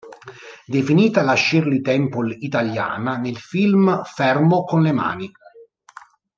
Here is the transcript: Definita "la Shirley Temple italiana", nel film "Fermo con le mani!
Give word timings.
Definita 0.75 1.21
"la 1.21 1.35
Shirley 1.35 1.79
Temple 1.81 2.33
italiana", 2.39 3.17
nel 3.17 3.37
film 3.37 4.01
"Fermo 4.03 4.63
con 4.63 4.81
le 4.81 4.91
mani! 4.93 5.31